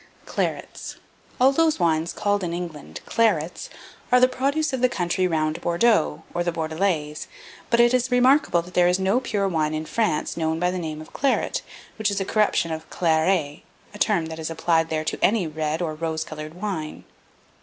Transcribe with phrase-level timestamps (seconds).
[0.25, 0.95] CLARETS.
[1.39, 3.69] All those wines called in England clarets
[4.11, 7.27] are the produce of the country round Bordeaux, or the Bordelais;
[7.69, 10.79] but it is remarkable that there is no pure wine in France known by the
[10.79, 11.61] name of claret,
[11.99, 13.61] which is a corruption of clairet,
[13.93, 17.03] a term that is applied there to any red or rose coloured wine.